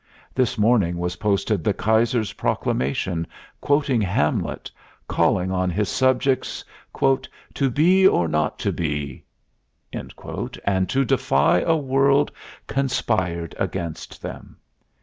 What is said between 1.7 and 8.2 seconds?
Kaiser's proclamation, quoting Hamlet, calling on his subjects "to be